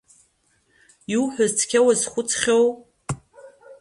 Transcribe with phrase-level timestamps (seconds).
[1.13, 2.65] Иуҳәаз цқьа уазхәыцхьоу?